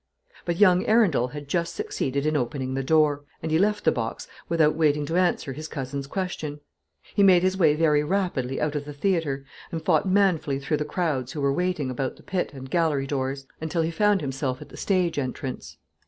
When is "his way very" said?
7.43-8.03